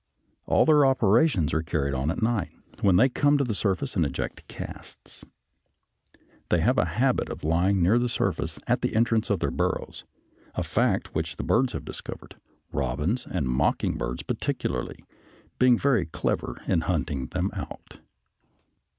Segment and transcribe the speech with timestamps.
[0.47, 4.03] All their operations are carried on at night, when they come to the surface and
[4.03, 5.23] eject the casts.
[6.49, 10.03] They have a habit of lying near the surface at the entrance of their burrows,
[10.55, 12.35] a fact which the birds have discovered,
[12.73, 15.05] robins and mocking birds particularly
[15.59, 17.99] being very clever in hunting them out.